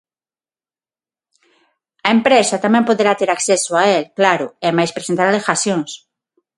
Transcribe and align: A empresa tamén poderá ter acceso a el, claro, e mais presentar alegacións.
A 2.07 2.09
empresa 2.17 2.61
tamén 2.65 2.87
poderá 2.89 3.13
ter 3.19 3.29
acceso 3.31 3.71
a 3.81 3.83
el, 3.95 4.03
claro, 4.19 4.47
e 4.65 4.67
mais 4.77 4.91
presentar 4.97 5.27
alegacións. 5.27 5.91